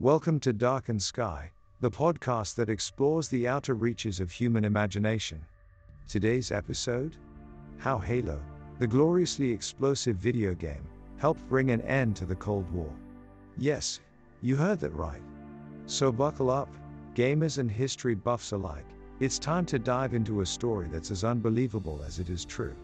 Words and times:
Welcome 0.00 0.40
to 0.40 0.54
Darkened 0.54 1.02
Sky, 1.02 1.50
the 1.80 1.90
podcast 1.90 2.54
that 2.54 2.70
explores 2.70 3.28
the 3.28 3.46
outer 3.46 3.74
reaches 3.74 4.18
of 4.18 4.30
human 4.30 4.64
imagination. 4.64 5.44
Today's 6.08 6.50
episode? 6.50 7.18
How 7.76 7.98
Halo, 7.98 8.40
the 8.78 8.86
gloriously 8.86 9.50
explosive 9.50 10.16
video 10.16 10.54
game, 10.54 10.88
helped 11.18 11.46
bring 11.50 11.70
an 11.70 11.82
end 11.82 12.16
to 12.16 12.24
the 12.24 12.34
Cold 12.34 12.70
War. 12.70 12.90
Yes, 13.58 14.00
you 14.40 14.56
heard 14.56 14.80
that 14.80 14.94
right. 14.94 15.20
So 15.84 16.10
buckle 16.10 16.48
up, 16.48 16.70
gamers 17.14 17.58
and 17.58 17.70
history 17.70 18.14
buffs 18.14 18.52
alike. 18.52 18.86
It's 19.18 19.38
time 19.38 19.66
to 19.66 19.78
dive 19.78 20.14
into 20.14 20.40
a 20.40 20.46
story 20.46 20.88
that's 20.90 21.10
as 21.10 21.24
unbelievable 21.24 22.02
as 22.06 22.18
it 22.18 22.30
is 22.30 22.46
true. 22.46 22.74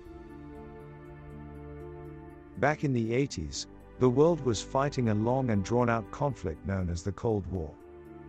Back 2.58 2.84
in 2.84 2.92
the 2.92 3.12
80s, 3.12 3.64
the 3.98 4.10
world 4.10 4.44
was 4.44 4.62
fighting 4.62 5.08
a 5.08 5.14
long 5.14 5.48
and 5.48 5.64
drawn 5.64 5.88
out 5.88 6.10
conflict 6.10 6.66
known 6.66 6.90
as 6.90 7.02
the 7.02 7.12
Cold 7.12 7.46
War. 7.46 7.72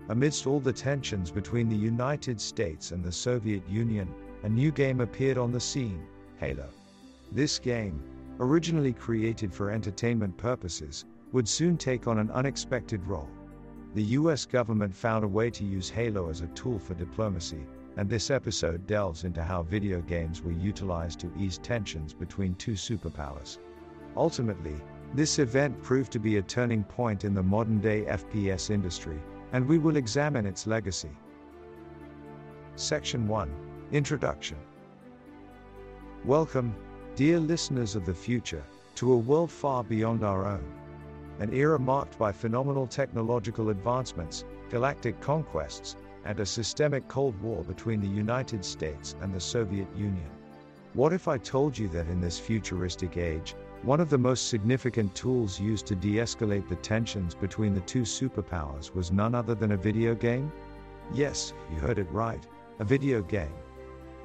Amidst 0.08 0.48
all 0.48 0.62
the 0.62 0.72
tensions 0.72 1.30
between 1.30 1.68
the 1.68 1.76
United 1.76 2.40
States 2.40 2.92
and 2.92 3.04
the 3.04 3.12
Soviet 3.12 3.68
Union, 3.68 4.08
a 4.44 4.50
new 4.50 4.72
game 4.72 5.02
appeared 5.02 5.38
on 5.38 5.52
the 5.52 5.60
scene 5.60 6.02
Halo. 6.38 6.70
This 7.34 7.60
game, 7.60 8.02
originally 8.40 8.94
created 8.94 9.54
for 9.54 9.70
entertainment 9.70 10.38
purposes, 10.38 11.04
would 11.34 11.50
soon 11.50 11.76
take 11.76 12.08
on 12.08 12.20
an 12.20 12.32
unexpected 12.32 13.06
role. 13.06 13.28
The 13.94 14.04
US 14.04 14.46
government 14.46 14.96
found 14.96 15.26
a 15.26 15.28
way 15.28 15.50
to 15.50 15.66
use 15.66 15.90
Halo 15.90 16.30
as 16.30 16.40
a 16.40 16.48
tool 16.48 16.80
for 16.80 16.94
diplomacy, 16.94 17.66
and 17.98 18.10
this 18.10 18.30
episode 18.30 18.88
delves 18.88 19.26
into 19.26 19.44
how 19.44 19.64
video 19.64 20.00
games 20.02 20.42
were 20.42 20.52
utilized 20.52 21.20
to 21.20 21.34
ease 21.38 21.58
tensions 21.58 22.14
between 22.14 22.56
two 22.56 22.74
superpowers. 22.74 23.58
Ultimately, 24.16 24.76
this 25.14 25.40
event 25.40 25.82
proved 25.82 26.12
to 26.12 26.20
be 26.20 26.38
a 26.38 26.42
turning 26.42 26.84
point 26.84 27.24
in 27.24 27.34
the 27.34 27.44
modern 27.44 27.80
day 27.80 28.04
FPS 28.04 28.70
industry, 28.70 29.20
and 29.54 29.68
we 29.68 29.78
will 29.78 29.96
examine 29.96 30.46
its 30.46 30.68
legacy. 30.68 31.12
Section 32.76 33.28
1 33.28 33.50
Introduction 33.92 34.58
Welcome, 36.26 36.76
dear 37.16 37.40
listeners 37.40 37.96
of 37.96 38.06
the 38.06 38.14
future, 38.14 38.64
to 38.96 39.14
a 39.14 39.18
world 39.18 39.50
far 39.50 39.84
beyond 39.84 40.24
our 40.24 40.46
own. 40.46 40.66
An 41.40 41.54
era 41.54 41.80
marked 41.80 42.18
by 42.18 42.32
phenomenal 42.32 42.88
technological 42.88 43.70
advancements, 43.70 44.44
galactic 44.70 45.20
conquests, 45.22 45.96
and 46.26 46.40
a 46.40 46.46
systemic 46.46 47.08
Cold 47.08 47.40
War 47.42 47.64
between 47.64 48.02
the 48.02 48.08
United 48.08 48.66
States 48.66 49.16
and 49.22 49.34
the 49.34 49.40
Soviet 49.40 49.88
Union. 49.96 50.30
What 50.94 51.14
if 51.14 51.28
I 51.28 51.38
told 51.38 51.78
you 51.78 51.88
that 51.90 52.08
in 52.08 52.20
this 52.20 52.40
futuristic 52.40 53.18
age, 53.18 53.56
one 53.88 54.02
of 54.02 54.10
the 54.10 54.18
most 54.18 54.50
significant 54.50 55.16
tools 55.16 55.62
used 55.62 55.86
to 55.86 55.96
de 55.96 56.16
escalate 56.16 56.68
the 56.68 56.76
tensions 56.76 57.34
between 57.34 57.74
the 57.74 57.80
two 57.80 58.02
superpowers 58.02 58.94
was 58.94 59.14
none 59.14 59.34
other 59.34 59.56
than 59.56 59.72
a 59.72 59.78
video 59.78 60.14
game? 60.14 60.52
Yes, 61.14 61.54
you 61.72 61.80
heard 61.80 61.98
it 61.98 62.12
right, 62.12 62.46
a 62.80 62.84
video 62.84 63.22
game. 63.22 63.54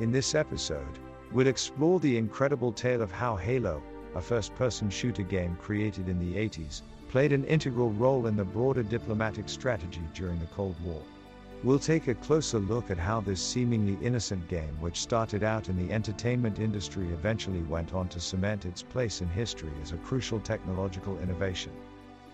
In 0.00 0.10
this 0.10 0.34
episode, 0.34 0.98
we'll 1.30 1.46
explore 1.46 2.00
the 2.00 2.16
incredible 2.16 2.72
tale 2.72 3.02
of 3.02 3.12
how 3.12 3.36
Halo, 3.36 3.80
a 4.16 4.20
first 4.20 4.52
person 4.56 4.90
shooter 4.90 5.22
game 5.22 5.56
created 5.62 6.08
in 6.08 6.18
the 6.18 6.34
80s, 6.36 6.82
played 7.08 7.32
an 7.32 7.44
integral 7.44 7.92
role 7.92 8.26
in 8.26 8.34
the 8.34 8.44
broader 8.44 8.82
diplomatic 8.82 9.48
strategy 9.48 10.02
during 10.12 10.40
the 10.40 10.46
Cold 10.46 10.74
War. 10.84 11.02
We'll 11.64 11.78
take 11.78 12.08
a 12.08 12.14
closer 12.16 12.58
look 12.58 12.90
at 12.90 12.98
how 12.98 13.20
this 13.20 13.40
seemingly 13.40 13.96
innocent 14.04 14.48
game, 14.48 14.76
which 14.80 15.00
started 15.00 15.44
out 15.44 15.68
in 15.68 15.76
the 15.76 15.92
entertainment 15.94 16.58
industry, 16.58 17.06
eventually 17.12 17.62
went 17.62 17.94
on 17.94 18.08
to 18.08 18.18
cement 18.18 18.66
its 18.66 18.82
place 18.82 19.20
in 19.20 19.28
history 19.28 19.70
as 19.80 19.92
a 19.92 19.98
crucial 19.98 20.40
technological 20.40 21.16
innovation. 21.20 21.70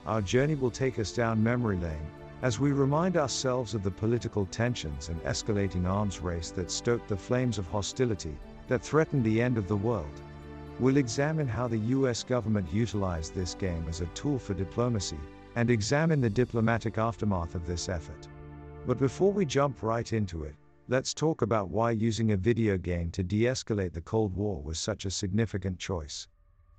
Our 0.07 0.23
journey 0.23 0.55
will 0.55 0.71
take 0.71 0.99
us 0.99 1.13
down 1.13 1.43
memory 1.43 1.77
lane, 1.77 2.07
as 2.41 2.59
we 2.59 2.73
remind 2.73 3.19
ourselves 3.19 3.75
of 3.75 3.83
the 3.83 3.91
political 3.91 4.47
tensions 4.47 5.11
and 5.11 5.23
escalating 5.25 5.87
arms 5.87 6.21
race 6.21 6.51
that 6.53 6.71
stoked 6.71 7.09
the 7.09 7.17
flames 7.17 7.59
of 7.59 7.67
hostility 7.67 8.35
that 8.67 8.81
threatened 8.81 9.25
the 9.25 9.43
end 9.43 9.59
of 9.59 9.69
the 9.69 9.77
world. 9.77 10.23
We'll 10.81 10.97
examine 10.97 11.49
how 11.49 11.69
the 11.69 11.85
US 11.99 12.23
government 12.23 12.73
utilized 12.73 13.35
this 13.35 13.53
game 13.53 13.85
as 13.91 14.01
a 14.01 14.07
tool 14.15 14.39
for 14.39 14.55
diplomacy, 14.55 15.21
and 15.55 15.69
examine 15.69 16.23
the 16.23 16.31
diplomatic 16.31 16.97
aftermath 16.97 17.55
of 17.55 17.67
this 17.67 17.91
effort. 17.91 18.27
But 18.89 18.99
before 18.99 19.35
we 19.35 19.45
jump 19.45 19.83
right 19.83 20.11
into 20.15 20.45
it, 20.45 20.55
let's 20.89 21.13
talk 21.13 21.43
about 21.43 21.69
why 21.69 21.91
using 21.91 22.33
a 22.33 22.39
video 22.39 22.79
game 22.79 23.11
to 23.11 23.23
de 23.23 23.43
escalate 23.43 23.93
the 23.93 24.01
Cold 24.01 24.35
War 24.35 24.63
was 24.63 24.79
such 24.79 25.05
a 25.05 25.11
significant 25.11 25.79
choice. 25.79 26.27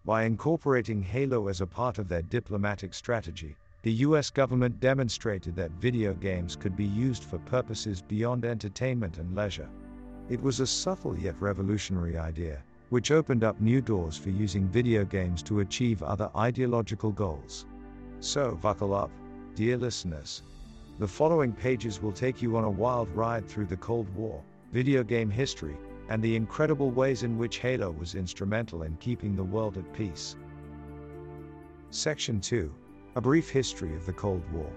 By 0.05 0.23
incorporating 0.23 1.03
Halo 1.03 1.49
as 1.49 1.61
a 1.61 1.67
part 1.67 1.99
of 1.99 2.07
their 2.07 2.23
diplomatic 2.23 2.95
strategy, 2.95 3.55
the 3.83 3.91
US 4.07 4.31
government 4.31 4.79
demonstrated 4.79 5.55
that 5.57 5.79
video 5.79 6.15
games 6.15 6.55
could 6.55 6.75
be 6.75 6.83
used 6.83 7.25
for 7.25 7.37
purposes 7.37 8.01
beyond 8.01 8.43
entertainment 8.43 9.19
and 9.19 9.35
leisure. 9.35 9.69
It 10.29 10.41
was 10.41 10.61
a 10.61 10.65
subtle 10.65 11.15
yet 11.15 11.39
revolutionary 11.39 12.17
idea, 12.17 12.63
which 12.89 13.11
opened 13.11 13.43
up 13.43 13.61
new 13.61 13.81
doors 13.81 14.17
for 14.17 14.31
using 14.31 14.67
video 14.67 15.05
games 15.05 15.43
to 15.43 15.59
achieve 15.59 16.01
other 16.01 16.31
ideological 16.35 17.11
goals. 17.11 17.67
So, 18.19 18.57
buckle 18.59 18.95
up, 18.95 19.11
dear 19.53 19.77
listeners, 19.77 20.41
the 20.99 21.07
following 21.07 21.53
pages 21.53 22.01
will 22.01 22.11
take 22.11 22.41
you 22.41 22.57
on 22.57 22.65
a 22.65 22.69
wild 22.69 23.09
ride 23.15 23.47
through 23.47 23.65
the 23.65 23.77
Cold 23.77 24.13
War, 24.15 24.43
video 24.73 25.01
game 25.01 25.29
history, 25.29 25.77
and 26.09 26.21
the 26.21 26.35
incredible 26.35 26.91
ways 26.91 27.23
in 27.23 27.37
which 27.37 27.59
Halo 27.59 27.91
was 27.91 28.15
instrumental 28.15 28.83
in 28.83 28.97
keeping 28.97 29.33
the 29.33 29.43
world 29.43 29.77
at 29.77 29.93
peace. 29.93 30.35
Section 31.89 32.41
2 32.41 32.69
A 33.15 33.21
Brief 33.21 33.49
History 33.49 33.95
of 33.95 34.05
the 34.05 34.11
Cold 34.11 34.43
War. 34.51 34.69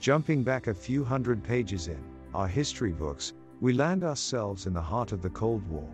Jumping 0.00 0.44
back 0.44 0.68
a 0.68 0.74
few 0.74 1.02
hundred 1.02 1.42
pages 1.42 1.88
in 1.88 1.98
our 2.32 2.46
history 2.46 2.92
books, 2.92 3.32
we 3.60 3.72
land 3.72 4.04
ourselves 4.04 4.66
in 4.66 4.72
the 4.72 4.80
heart 4.80 5.10
of 5.10 5.22
the 5.22 5.30
Cold 5.30 5.66
War. 5.68 5.88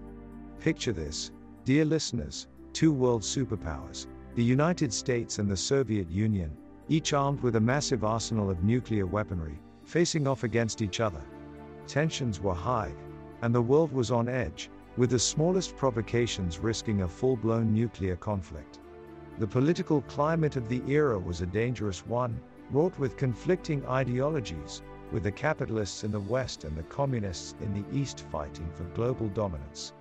Picture 0.61 0.93
this, 0.93 1.31
dear 1.65 1.87
listeners 1.87 2.49
two 2.75 2.93
world 2.93 3.23
superpowers, 3.23 4.07
the 4.35 4.45
United 4.45 4.93
States 4.93 5.39
and 5.39 5.51
the 5.51 5.57
Soviet 5.57 6.11
Union, 6.11 6.55
each 6.89 7.13
armed 7.13 7.41
with 7.41 7.57
a 7.57 7.61
massive 7.61 8.05
arsenal 8.05 8.51
of 8.51 8.65
nuclear 8.65 9.07
weaponry, 9.07 9.59
facing 9.85 10.27
off 10.27 10.45
against 10.45 10.83
each 10.83 11.01
other. 11.01 11.23
Tensions 11.87 12.41
were 12.41 12.55
high, 12.55 12.93
and 13.43 13.55
the 13.55 13.63
world 13.63 13.93
was 13.93 14.11
on 14.11 14.29
edge, 14.29 14.71
with 14.97 15.11
the 15.11 15.19
smallest 15.19 15.77
provocations 15.77 16.59
risking 16.59 17.03
a 17.03 17.09
full 17.09 17.37
blown 17.37 17.73
nuclear 17.73 18.17
conflict. 18.17 18.81
The 19.39 19.47
political 19.47 20.03
climate 20.03 20.57
of 20.57 20.69
the 20.69 20.83
era 20.89 21.19
was 21.19 21.41
a 21.41 21.47
dangerous 21.47 22.07
one, 22.07 22.41
wrought 22.71 22.99
with 22.99 23.17
conflicting 23.17 23.87
ideologies, 23.87 24.83
with 25.13 25.23
the 25.23 25.33
capitalists 25.33 26.05
in 26.05 26.11
the 26.11 26.21
West 26.21 26.65
and 26.65 26.77
the 26.77 26.83
communists 26.83 27.55
in 27.61 27.73
the 27.73 27.97
East 27.97 28.21
fighting 28.33 28.69
for 28.75 28.85
global 28.95 29.29
dominance. 29.29 29.93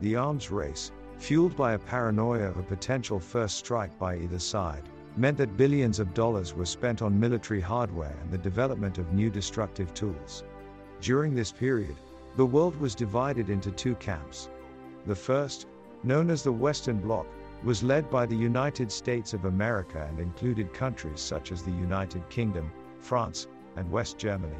The 0.00 0.16
arms 0.16 0.50
race, 0.50 0.90
fueled 1.18 1.56
by 1.56 1.72
a 1.74 1.78
paranoia 1.78 2.48
of 2.48 2.56
a 2.56 2.62
potential 2.62 3.20
first 3.20 3.58
strike 3.58 3.96
by 3.98 4.16
either 4.16 4.38
side, 4.38 4.88
meant 5.16 5.36
that 5.38 5.56
billions 5.56 5.98
of 5.98 6.14
dollars 6.14 6.54
were 6.54 6.64
spent 6.64 7.02
on 7.02 7.18
military 7.18 7.60
hardware 7.60 8.16
and 8.22 8.30
the 8.30 8.38
development 8.38 8.98
of 8.98 9.12
new 9.12 9.30
destructive 9.30 9.92
tools. 9.92 10.44
During 11.00 11.34
this 11.34 11.50
period, 11.50 11.96
the 12.36 12.46
world 12.46 12.76
was 12.76 12.94
divided 12.94 13.50
into 13.50 13.70
two 13.70 13.94
camps. 13.96 14.48
The 15.06 15.14
first, 15.14 15.66
known 16.04 16.30
as 16.30 16.42
the 16.42 16.52
Western 16.52 17.00
Bloc, 17.00 17.26
was 17.64 17.82
led 17.82 18.08
by 18.10 18.24
the 18.24 18.36
United 18.36 18.90
States 18.92 19.34
of 19.34 19.44
America 19.44 20.06
and 20.08 20.18
included 20.18 20.72
countries 20.72 21.20
such 21.20 21.52
as 21.52 21.62
the 21.62 21.72
United 21.72 22.28
Kingdom, 22.28 22.70
France, 22.98 23.48
and 23.76 23.90
West 23.90 24.16
Germany. 24.16 24.56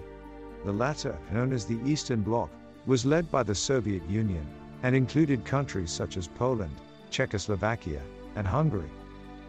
The 0.64 0.72
latter, 0.72 1.16
known 1.32 1.52
as 1.52 1.64
the 1.64 1.78
Eastern 1.84 2.22
Bloc, 2.22 2.50
was 2.86 3.06
led 3.06 3.30
by 3.30 3.42
the 3.42 3.54
Soviet 3.54 4.02
Union 4.08 4.46
and 4.82 4.96
included 4.96 5.44
countries 5.44 5.90
such 5.90 6.16
as 6.16 6.26
Poland, 6.26 6.74
Czechoslovakia, 7.10 8.02
and 8.34 8.46
Hungary 8.46 8.90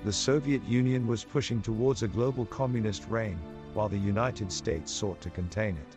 the 0.03 0.11
Soviet 0.11 0.63
Union 0.63 1.05
was 1.05 1.23
pushing 1.23 1.61
towards 1.61 2.01
a 2.01 2.07
global 2.07 2.45
communist 2.45 3.07
reign, 3.07 3.37
while 3.73 3.87
the 3.87 3.97
United 3.97 4.51
States 4.51 4.91
sought 4.91 5.21
to 5.21 5.29
contain 5.29 5.75
it. 5.75 5.95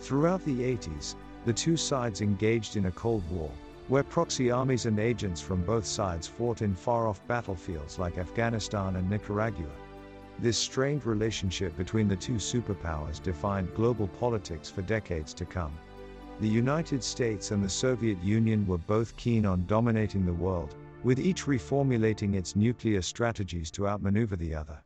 Throughout 0.00 0.44
the 0.44 0.60
80s, 0.60 1.14
the 1.44 1.52
two 1.52 1.76
sides 1.76 2.20
engaged 2.20 2.76
in 2.76 2.86
a 2.86 2.92
Cold 2.92 3.22
War, 3.30 3.50
where 3.88 4.02
proxy 4.02 4.50
armies 4.50 4.84
and 4.84 4.98
agents 4.98 5.40
from 5.40 5.64
both 5.64 5.86
sides 5.86 6.26
fought 6.26 6.60
in 6.60 6.74
far 6.74 7.08
off 7.08 7.26
battlefields 7.26 7.98
like 7.98 8.18
Afghanistan 8.18 8.96
and 8.96 9.08
Nicaragua. 9.08 9.70
This 10.40 10.58
strained 10.58 11.06
relationship 11.06 11.74
between 11.76 12.06
the 12.06 12.16
two 12.16 12.34
superpowers 12.34 13.22
defined 13.22 13.74
global 13.74 14.08
politics 14.08 14.68
for 14.68 14.82
decades 14.82 15.32
to 15.34 15.46
come. 15.46 15.72
The 16.40 16.48
United 16.48 17.02
States 17.02 17.50
and 17.50 17.64
the 17.64 17.68
Soviet 17.68 18.22
Union 18.22 18.66
were 18.66 18.78
both 18.78 19.16
keen 19.16 19.46
on 19.46 19.64
dominating 19.66 20.26
the 20.26 20.32
world, 20.34 20.76
with 21.04 21.18
each 21.18 21.44
reformulating 21.44 22.34
its 22.34 22.56
nuclear 22.56 23.02
strategies 23.02 23.70
to 23.70 23.86
outmaneuver 23.86 24.36
the 24.36 24.54
other. 24.54 24.82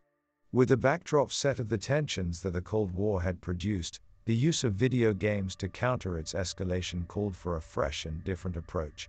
With 0.52 0.68
the 0.68 0.76
backdrop 0.76 1.32
set 1.32 1.58
of 1.58 1.68
the 1.68 1.78
tensions 1.78 2.42
that 2.42 2.52
the 2.52 2.60
Cold 2.60 2.92
War 2.92 3.22
had 3.22 3.40
produced, 3.40 4.00
the 4.24 4.34
use 4.34 4.64
of 4.64 4.74
video 4.74 5.12
games 5.12 5.56
to 5.56 5.68
counter 5.68 6.18
its 6.18 6.34
escalation 6.34 7.08
called 7.08 7.34
for 7.34 7.56
a 7.56 7.60
fresh 7.60 8.06
and 8.06 8.22
different 8.22 8.56
approach. 8.56 9.08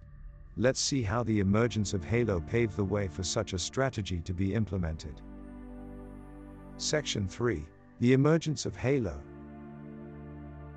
Let's 0.56 0.80
see 0.80 1.02
how 1.02 1.24
the 1.24 1.40
emergence 1.40 1.94
of 1.94 2.04
Halo 2.04 2.40
paved 2.40 2.76
the 2.76 2.84
way 2.84 3.08
for 3.08 3.24
such 3.24 3.54
a 3.54 3.60
strategy 3.60 4.22
to 4.22 4.34
be 4.34 4.54
implemented. 4.54 5.22
Section 6.78 7.28
3 7.28 7.66
The 8.00 8.14
emergence 8.14 8.66
of 8.66 8.76
Halo. 8.76 9.20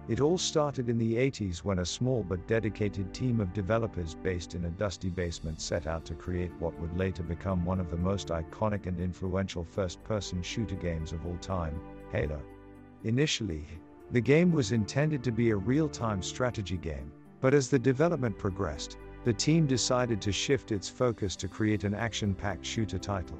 It 0.08 0.20
all 0.20 0.38
started 0.38 0.88
in 0.88 0.98
the 0.98 1.14
80s 1.14 1.64
when 1.64 1.80
a 1.80 1.84
small 1.84 2.22
but 2.22 2.46
dedicated 2.46 3.12
team 3.12 3.40
of 3.40 3.52
developers 3.52 4.14
based 4.14 4.54
in 4.54 4.64
a 4.64 4.70
dusty 4.70 5.10
basement 5.10 5.60
set 5.60 5.88
out 5.88 6.04
to 6.04 6.14
create 6.14 6.52
what 6.60 6.78
would 6.78 6.96
later 6.96 7.24
become 7.24 7.64
one 7.64 7.80
of 7.80 7.90
the 7.90 7.96
most 7.96 8.28
iconic 8.28 8.86
and 8.86 9.00
influential 9.00 9.64
first 9.64 10.04
person 10.04 10.42
shooter 10.42 10.76
games 10.76 11.12
of 11.12 11.26
all 11.26 11.36
time 11.38 11.80
Halo. 12.12 12.40
Initially, 13.02 13.66
the 14.12 14.20
game 14.20 14.52
was 14.52 14.70
intended 14.70 15.24
to 15.24 15.32
be 15.32 15.50
a 15.50 15.56
real 15.56 15.88
time 15.88 16.22
strategy 16.22 16.76
game, 16.76 17.10
but 17.40 17.52
as 17.52 17.68
the 17.68 17.78
development 17.78 18.38
progressed, 18.38 18.98
the 19.24 19.32
team 19.32 19.66
decided 19.66 20.20
to 20.20 20.30
shift 20.30 20.70
its 20.70 20.88
focus 20.88 21.34
to 21.34 21.48
create 21.48 21.82
an 21.82 21.94
action 21.94 22.32
packed 22.32 22.64
shooter 22.64 22.98
title. 22.98 23.38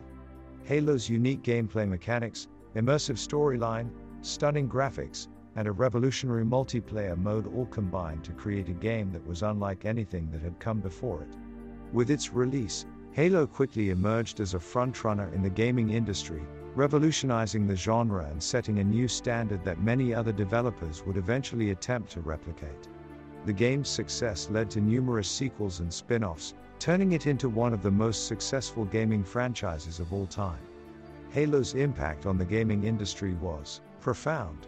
Halo's 0.65 1.09
unique 1.09 1.45
gameplay 1.45 1.89
mechanics, 1.89 2.49
immersive 2.75 3.19
storyline, 3.19 3.89
stunning 4.21 4.69
graphics, 4.69 5.29
and 5.57 5.67
a 5.67 5.73
revolutionary 5.73 6.45
multiplayer 6.45 7.17
mode 7.17 7.47
all 7.55 7.67
combined 7.67 8.23
to 8.23 8.33
create 8.33 8.69
a 8.69 8.73
game 8.73 9.11
that 9.11 9.27
was 9.27 9.43
unlike 9.43 9.85
anything 9.85 10.31
that 10.31 10.43
had 10.43 10.59
come 10.59 10.81
before 10.81 11.23
it. 11.23 11.35
With 11.93 12.11
its 12.11 12.33
release, 12.33 12.87
Halo 13.13 13.47
quickly 13.47 13.91
emerged 13.91 14.41
as 14.41 14.53
a 14.53 14.59
frontrunner 14.59 15.33
in 15.33 15.43
the 15.43 15.49
gaming 15.49 15.91
industry, 15.91 16.43
revolutionizing 16.75 17.67
the 17.67 17.75
genre 17.75 18.27
and 18.27 18.43
setting 18.43 18.79
a 18.79 18.85
new 18.85 19.09
standard 19.09 19.65
that 19.65 19.83
many 19.83 20.15
other 20.15 20.33
developers 20.33 21.03
would 21.07 21.17
eventually 21.17 21.71
attempt 21.71 22.11
to 22.13 22.21
replicate. 22.21 22.89
The 23.47 23.55
game's 23.55 23.89
success 23.89 24.51
led 24.51 24.69
to 24.71 24.81
numerous 24.83 25.29
sequels 25.29 25.81
and 25.81 25.91
spin 25.91 26.23
offs, 26.23 26.53
turning 26.79 27.13
it 27.13 27.27
into 27.27 27.49
one 27.49 27.73
of 27.73 27.83
the 27.83 27.91
most 27.91 28.27
successful 28.27 28.85
gaming 28.85 29.25
franchises 29.25 30.01
of 30.01 30.13
all 30.13 30.27
time. 30.27 30.61
Halo's 31.31 31.75
impact 31.75 32.27
on 32.27 32.37
the 32.37 32.45
gaming 32.45 32.85
industry 32.85 33.33
was 33.35 33.81
profound. 34.01 34.67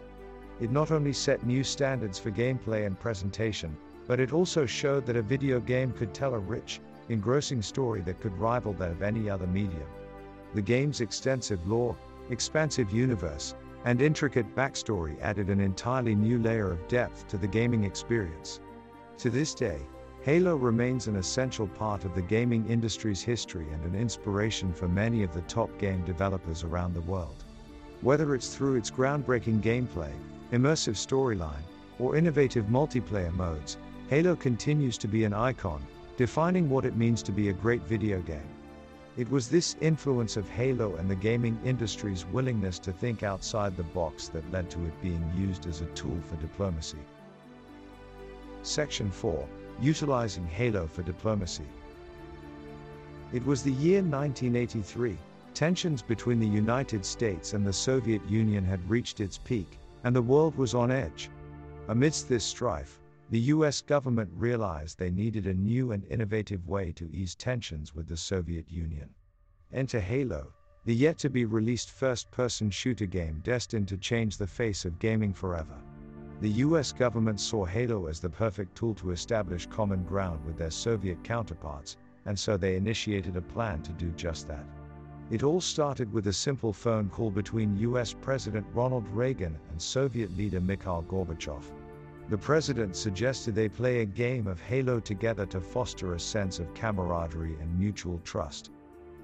It 0.61 0.71
not 0.71 0.91
only 0.91 1.13
set 1.13 1.45
new 1.45 1.63
standards 1.63 2.19
for 2.19 2.31
gameplay 2.31 2.85
and 2.85 2.99
presentation, 2.99 3.77
but 4.07 4.19
it 4.19 4.33
also 4.33 4.65
showed 4.65 5.05
that 5.05 5.15
a 5.15 5.21
video 5.21 5.61
game 5.61 5.93
could 5.93 6.13
tell 6.13 6.33
a 6.33 6.39
rich, 6.39 6.81
engrossing 7.07 7.61
story 7.61 8.01
that 8.01 8.19
could 8.19 8.37
rival 8.37 8.73
that 8.73 8.91
of 8.91 9.01
any 9.01 9.29
other 9.29 9.47
medium. 9.47 9.87
The 10.53 10.61
game's 10.61 10.99
extensive 10.99 11.65
lore, 11.65 11.95
expansive 12.29 12.91
universe, 12.91 13.55
and 13.85 14.01
intricate 14.01 14.53
backstory 14.53 15.17
added 15.21 15.49
an 15.49 15.61
entirely 15.61 16.13
new 16.13 16.39
layer 16.39 16.71
of 16.71 16.87
depth 16.89 17.27
to 17.29 17.37
the 17.37 17.47
gaming 17.47 17.85
experience. 17.85 18.59
To 19.19 19.29
this 19.29 19.53
day, 19.53 19.79
Halo 20.23 20.57
remains 20.57 21.07
an 21.07 21.15
essential 21.15 21.67
part 21.67 22.03
of 22.03 22.13
the 22.13 22.21
gaming 22.21 22.67
industry's 22.67 23.21
history 23.21 23.67
and 23.71 23.85
an 23.85 23.95
inspiration 23.95 24.73
for 24.73 24.89
many 24.89 25.23
of 25.23 25.33
the 25.33 25.41
top 25.43 25.69
game 25.77 26.03
developers 26.03 26.65
around 26.65 26.93
the 26.93 27.01
world. 27.01 27.45
Whether 28.01 28.35
it's 28.35 28.53
through 28.53 28.75
its 28.75 28.91
groundbreaking 28.91 29.61
gameplay, 29.61 30.11
immersive 30.51 30.95
storyline, 30.95 31.63
or 31.99 32.15
innovative 32.15 32.65
multiplayer 32.65 33.33
modes, 33.33 33.77
Halo 34.09 34.35
continues 34.35 34.97
to 34.97 35.07
be 35.07 35.23
an 35.23 35.33
icon, 35.33 35.85
defining 36.17 36.69
what 36.69 36.85
it 36.85 36.97
means 36.97 37.21
to 37.23 37.31
be 37.31 37.49
a 37.49 37.53
great 37.53 37.83
video 37.83 38.21
game. 38.21 38.49
It 39.17 39.29
was 39.29 39.49
this 39.49 39.75
influence 39.81 40.37
of 40.37 40.49
Halo 40.49 40.95
and 40.95 41.09
the 41.09 41.15
gaming 41.15 41.59
industry's 41.65 42.25
willingness 42.25 42.79
to 42.79 42.91
think 42.91 43.21
outside 43.21 43.75
the 43.75 43.83
box 43.83 44.29
that 44.29 44.49
led 44.51 44.69
to 44.71 44.85
it 44.85 45.01
being 45.01 45.29
used 45.37 45.67
as 45.67 45.81
a 45.81 45.85
tool 45.87 46.17
for 46.27 46.37
diplomacy. 46.37 46.99
Section 48.63 49.11
4 49.11 49.47
Utilizing 49.81 50.45
Halo 50.47 50.87
for 50.87 51.03
Diplomacy. 51.03 51.67
It 53.31 53.45
was 53.45 53.63
the 53.63 53.71
year 53.71 54.01
1983. 54.01 55.17
Tensions 55.53 56.01
between 56.01 56.39
the 56.39 56.47
United 56.47 57.05
States 57.05 57.53
and 57.53 57.65
the 57.65 57.73
Soviet 57.73 58.21
Union 58.29 58.65
had 58.65 58.89
reached 58.89 59.19
its 59.19 59.37
peak, 59.37 59.77
and 60.03 60.15
the 60.15 60.21
world 60.21 60.55
was 60.55 60.73
on 60.73 60.91
edge. 60.91 61.29
Amidst 61.87 62.29
this 62.29 62.43
strife, 62.43 62.99
the 63.29 63.39
US 63.53 63.81
government 63.81 64.31
realized 64.33 64.97
they 64.97 65.11
needed 65.11 65.45
a 65.45 65.53
new 65.53 65.91
and 65.91 66.03
innovative 66.05 66.67
way 66.67 66.91
to 66.93 67.09
ease 67.11 67.35
tensions 67.35 67.93
with 67.93 68.07
the 68.07 68.17
Soviet 68.17 68.71
Union. 68.71 69.09
Enter 69.71 69.99
Halo, 69.99 70.51
the 70.85 70.95
yet 70.95 71.17
to 71.19 71.29
be 71.29 71.45
released 71.45 71.91
first 71.91 72.31
person 72.31 72.71
shooter 72.71 73.05
game 73.05 73.41
destined 73.43 73.87
to 73.89 73.97
change 73.97 74.37
the 74.37 74.47
face 74.47 74.85
of 74.85 74.97
gaming 74.97 75.33
forever. 75.33 75.77
The 76.41 76.63
US 76.65 76.91
government 76.91 77.39
saw 77.39 77.65
Halo 77.65 78.07
as 78.07 78.19
the 78.19 78.29
perfect 78.29 78.75
tool 78.75 78.95
to 78.95 79.11
establish 79.11 79.67
common 79.67 80.03
ground 80.05 80.43
with 80.45 80.57
their 80.57 80.71
Soviet 80.71 81.23
counterparts, 81.23 81.97
and 82.25 82.39
so 82.39 82.57
they 82.57 82.77
initiated 82.77 83.35
a 83.35 83.41
plan 83.41 83.83
to 83.83 83.91
do 83.91 84.09
just 84.11 84.47
that. 84.47 84.65
It 85.31 85.43
all 85.43 85.61
started 85.61 86.11
with 86.11 86.25
a 86.25 86.33
simple 86.33 86.73
phone 86.73 87.07
call 87.07 87.29
between 87.29 87.77
US 87.77 88.15
President 88.19 88.65
Ronald 88.73 89.07
Reagan 89.09 89.59
and 89.69 89.79
Soviet 89.79 90.35
leader 90.35 90.59
Mikhail 90.59 91.05
Gorbachev. 91.07 91.71
The 92.29 92.37
president 92.37 92.95
suggested 92.95 93.53
they 93.53 93.69
play 93.69 94.01
a 94.01 94.05
game 94.05 94.47
of 94.47 94.59
Halo 94.59 94.99
together 94.99 95.45
to 95.45 95.61
foster 95.61 96.13
a 96.15 96.19
sense 96.19 96.57
of 96.57 96.73
camaraderie 96.73 97.57
and 97.61 97.79
mutual 97.79 98.19
trust. 98.23 98.71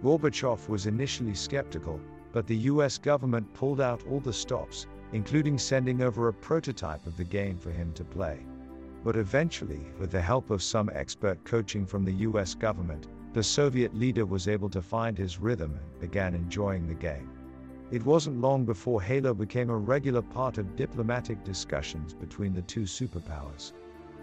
Gorbachev 0.03 0.69
was 0.69 0.85
initially 0.85 1.33
skeptical, 1.33 1.99
but 2.31 2.45
the 2.45 2.69
US 2.69 2.99
government 2.99 3.51
pulled 3.55 3.81
out 3.81 4.05
all 4.05 4.19
the 4.19 4.31
stops, 4.31 4.85
including 5.11 5.57
sending 5.57 6.03
over 6.03 6.27
a 6.27 6.33
prototype 6.33 7.07
of 7.07 7.17
the 7.17 7.23
game 7.23 7.57
for 7.57 7.71
him 7.71 7.91
to 7.93 8.03
play. 8.03 8.45
But 9.03 9.15
eventually, 9.15 9.87
with 9.99 10.11
the 10.11 10.21
help 10.21 10.51
of 10.51 10.61
some 10.61 10.91
expert 10.93 11.43
coaching 11.45 11.83
from 11.83 12.05
the 12.05 12.25
US 12.29 12.53
government, 12.53 13.07
the 13.35 13.43
Soviet 13.43 13.93
leader 13.93 14.25
was 14.25 14.47
able 14.47 14.69
to 14.69 14.81
find 14.81 15.17
his 15.17 15.41
rhythm 15.41 15.77
and 15.77 15.99
began 15.99 16.33
enjoying 16.33 16.87
the 16.87 16.93
game. 16.93 17.29
It 17.91 18.05
wasn't 18.05 18.39
long 18.39 18.63
before 18.63 19.01
Halo 19.01 19.33
became 19.33 19.69
a 19.69 19.77
regular 19.77 20.21
part 20.21 20.57
of 20.57 20.77
diplomatic 20.77 21.43
discussions 21.43 22.13
between 22.13 22.53
the 22.53 22.61
two 22.61 22.83
superpowers. 22.83 23.73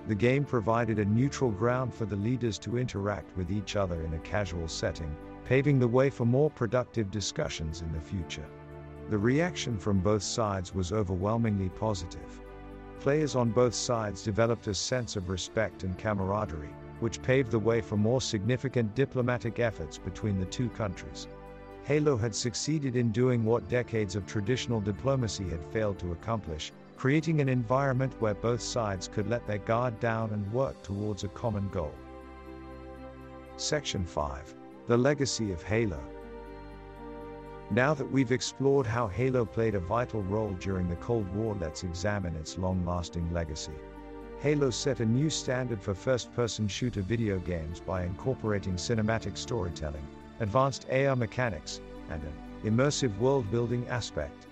The 0.08 0.14
game 0.14 0.46
provided 0.46 0.98
a 0.98 1.04
neutral 1.04 1.50
ground 1.50 1.92
for 1.92 2.06
the 2.06 2.16
leaders 2.16 2.58
to 2.60 2.78
interact 2.78 3.36
with 3.36 3.52
each 3.52 3.76
other 3.76 4.00
in 4.00 4.14
a 4.14 4.18
casual 4.20 4.66
setting, 4.66 5.14
paving 5.44 5.78
the 5.78 5.86
way 5.86 6.08
for 6.08 6.24
more 6.24 6.48
productive 6.48 7.10
discussions 7.10 7.82
in 7.82 7.92
the 7.92 8.00
future. 8.00 8.46
The 9.10 9.18
reaction 9.18 9.76
from 9.76 10.00
both 10.00 10.22
sides 10.22 10.74
was 10.74 10.90
overwhelmingly 10.90 11.68
positive. 11.68 12.40
Players 12.98 13.36
on 13.36 13.50
both 13.50 13.74
sides 13.74 14.22
developed 14.22 14.68
a 14.68 14.74
sense 14.74 15.16
of 15.16 15.28
respect 15.28 15.84
and 15.84 15.98
camaraderie, 15.98 16.74
which 17.02 17.20
paved 17.20 17.50
the 17.50 17.58
way 17.58 17.81
for 17.81 17.96
more 17.96 18.20
significant 18.20 18.94
diplomatic 18.94 19.58
efforts 19.58 19.99
between 19.99 20.38
the 20.38 20.46
two 20.46 20.69
countries. 20.69 21.26
Halo 21.82 22.16
had 22.16 22.32
succeeded 22.32 22.94
in 22.94 23.10
doing 23.10 23.44
what 23.44 23.69
decades 23.69 24.14
of 24.14 24.25
traditional 24.25 24.81
diplomacy 24.81 25.49
had 25.49 25.64
failed 25.72 25.99
to 25.99 26.12
accomplish, 26.12 26.70
creating 26.96 27.40
an 27.40 27.49
environment 27.49 28.15
where 28.20 28.34
both 28.34 28.62
sides 28.62 29.08
could 29.12 29.29
let 29.29 29.44
their 29.48 29.58
guard 29.58 29.98
down 29.98 30.31
and 30.31 30.53
work 30.53 30.81
towards 30.82 31.24
a 31.24 31.29
common 31.29 31.69
goal. 31.70 31.93
Section 33.56 34.05
5 34.05 34.55
The 34.86 34.96
Legacy 34.96 35.50
of 35.50 35.62
Halo 35.65 36.00
now 37.70 37.94
that 37.94 38.10
we've 38.10 38.32
explored 38.32 38.86
how 38.86 39.08
Halo 39.08 39.46
played 39.46 39.74
a 39.74 39.81
vital 39.81 40.22
role 40.24 40.53
during 40.60 40.91
the 40.91 40.96
Cold 40.96 41.26
War, 41.34 41.56
let's 41.58 41.84
examine 41.84 42.36
its 42.36 42.58
long 42.58 42.84
lasting 42.84 43.32
legacy. 43.32 43.72
Halo 44.43 44.70
set 44.70 44.99
a 44.99 45.06
new 45.06 45.31
standard 45.31 45.81
for 45.81 45.94
first 45.94 46.34
person 46.34 46.67
shooter 46.67 47.01
video 47.01 47.39
games 47.39 47.79
by 47.79 48.03
incorporating 48.03 48.75
cinematic 48.75 49.37
storytelling, 49.37 50.05
advanced 50.41 50.84
AR 50.91 51.15
mechanics, 51.15 51.81
and 52.11 52.20
an 52.20 52.32
immersive 52.65 53.17
world 53.19 53.49
building 53.53 53.87
aspect. 53.87 54.49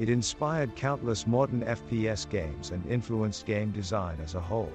It 0.00 0.08
inspired 0.08 0.74
countless 0.74 1.24
modern 1.24 1.60
FPS 1.60 2.28
games 2.28 2.72
and 2.72 2.84
influenced 2.86 3.46
game 3.46 3.70
design 3.70 4.18
as 4.24 4.34
a 4.34 4.40
whole. 4.40 4.72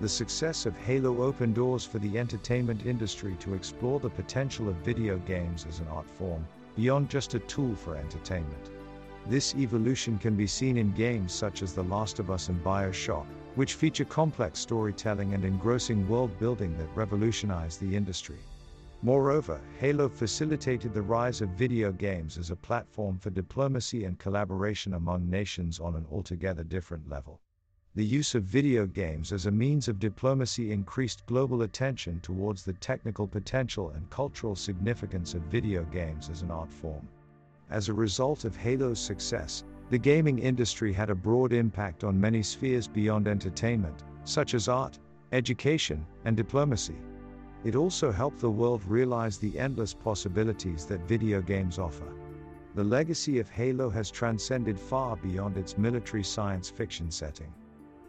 The 0.00 0.08
success 0.08 0.64
of 0.64 0.78
Halo 0.78 1.22
opened 1.22 1.56
doors 1.56 1.84
for 1.84 1.98
the 1.98 2.18
entertainment 2.18 2.86
industry 2.86 3.36
to 3.40 3.52
explore 3.52 4.00
the 4.00 4.08
potential 4.08 4.70
of 4.70 4.76
video 4.76 5.18
games 5.18 5.66
as 5.68 5.78
an 5.78 5.88
art 5.88 6.08
form, 6.10 6.46
beyond 6.74 7.10
just 7.10 7.34
a 7.34 7.38
tool 7.40 7.74
for 7.74 7.96
entertainment. 7.96 8.70
This 9.26 9.54
evolution 9.56 10.16
can 10.16 10.36
be 10.36 10.46
seen 10.46 10.78
in 10.78 10.92
games 10.92 11.34
such 11.34 11.60
as 11.60 11.74
The 11.74 11.84
Last 11.84 12.18
of 12.18 12.30
Us 12.30 12.48
and 12.48 12.64
Bioshock, 12.64 13.26
which 13.54 13.74
feature 13.74 14.04
complex 14.04 14.58
storytelling 14.58 15.34
and 15.34 15.44
engrossing 15.44 16.08
world 16.08 16.38
building 16.38 16.76
that 16.78 16.94
revolutionized 16.94 17.80
the 17.80 17.96
industry. 17.96 18.38
Moreover, 19.02 19.60
Halo 19.78 20.08
facilitated 20.08 20.92
the 20.92 21.00
rise 21.00 21.40
of 21.40 21.48
video 21.50 21.90
games 21.90 22.36
as 22.36 22.50
a 22.50 22.56
platform 22.56 23.18
for 23.18 23.30
diplomacy 23.30 24.04
and 24.04 24.18
collaboration 24.18 24.94
among 24.94 25.30
nations 25.30 25.80
on 25.80 25.94
an 25.94 26.06
altogether 26.12 26.62
different 26.62 27.08
level. 27.08 27.40
The 27.94 28.04
use 28.04 28.34
of 28.34 28.44
video 28.44 28.86
games 28.86 29.32
as 29.32 29.46
a 29.46 29.50
means 29.50 29.88
of 29.88 29.98
diplomacy 29.98 30.70
increased 30.70 31.26
global 31.26 31.62
attention 31.62 32.20
towards 32.20 32.62
the 32.62 32.74
technical 32.74 33.26
potential 33.26 33.90
and 33.90 34.08
cultural 34.10 34.54
significance 34.54 35.34
of 35.34 35.42
video 35.42 35.82
games 35.84 36.28
as 36.30 36.42
an 36.42 36.50
art 36.50 36.70
form. 36.70 37.08
As 37.70 37.88
a 37.88 37.94
result 37.94 38.44
of 38.44 38.54
Halo's 38.54 39.00
success, 39.00 39.64
the 39.90 39.98
gaming 39.98 40.38
industry 40.38 40.92
had 40.92 41.10
a 41.10 41.14
broad 41.14 41.52
impact 41.52 42.04
on 42.04 42.20
many 42.20 42.42
spheres 42.42 42.86
beyond 42.86 43.26
entertainment, 43.26 44.04
such 44.24 44.54
as 44.54 44.68
art, 44.68 44.98
education, 45.32 46.06
and 46.24 46.36
diplomacy. 46.36 46.94
It 47.64 47.74
also 47.74 48.12
helped 48.12 48.38
the 48.38 48.50
world 48.50 48.82
realize 48.86 49.36
the 49.36 49.58
endless 49.58 49.92
possibilities 49.92 50.86
that 50.86 51.08
video 51.08 51.42
games 51.42 51.78
offer. 51.78 52.06
the 52.74 52.84
legacy 52.84 53.40
of 53.40 53.48
Halo 53.50 53.90
has 53.90 54.10
transcended 54.10 54.78
far 54.78 55.16
beyond 55.16 55.56
its 55.56 55.76
military 55.76 56.22
science 56.22 56.70
fiction 56.70 57.10
setting. 57.10 57.52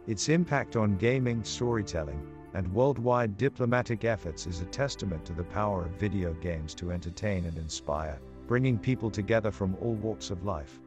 Its 0.06 0.28
impact 0.28 0.76
on 0.76 0.96
gaming, 0.98 1.42
storytelling, 1.42 2.20
and 2.54 2.72
worldwide 2.72 3.36
diplomatic 3.36 4.04
efforts 4.04 4.46
is 4.46 4.60
a 4.60 4.66
testament 4.66 5.24
to 5.24 5.32
the 5.32 5.44
power 5.44 5.84
of 5.84 5.90
video 5.92 6.32
games 6.34 6.74
to 6.74 6.92
entertain 6.92 7.44
and 7.44 7.56
inspire, 7.58 8.20
bringing 8.46 8.78
people 8.78 9.10
together 9.10 9.50
from 9.50 9.76
all 9.80 9.94
walks 9.94 10.30
of 10.30 10.44
life. 10.44 10.80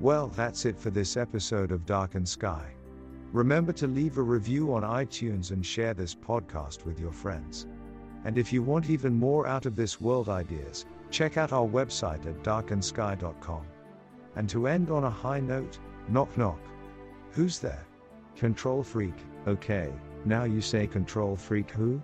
Well, 0.00 0.28
that's 0.28 0.66
it 0.66 0.78
for 0.78 0.90
this 0.90 1.16
episode 1.16 1.72
of 1.72 1.86
Darkened 1.86 2.28
Sky. 2.28 2.74
Remember 3.32 3.72
to 3.72 3.86
leave 3.86 4.18
a 4.18 4.22
review 4.22 4.74
on 4.74 4.82
iTunes 4.82 5.52
and 5.52 5.64
share 5.64 5.94
this 5.94 6.14
podcast 6.14 6.84
with 6.84 7.00
your 7.00 7.12
friends. 7.12 7.66
And 8.24 8.36
if 8.36 8.52
you 8.52 8.62
want 8.62 8.90
even 8.90 9.14
more 9.14 9.46
out 9.46 9.64
of 9.64 9.74
this 9.74 9.98
world 9.98 10.28
ideas, 10.28 10.84
check 11.10 11.38
out 11.38 11.52
our 11.52 11.66
website 11.66 12.26
at 12.26 12.42
darkendsky.com. 12.42 13.66
And 14.36 14.48
to 14.50 14.66
end 14.66 14.90
on 14.90 15.04
a 15.04 15.10
high 15.10 15.40
note, 15.40 15.78
knock 16.08 16.36
knock. 16.36 16.60
Who's 17.30 17.58
there? 17.58 17.86
Control 18.36 18.82
freak, 18.82 19.16
okay, 19.46 19.90
now 20.26 20.44
you 20.44 20.60
say 20.60 20.86
control 20.86 21.36
freak 21.36 21.70
who? 21.70 22.02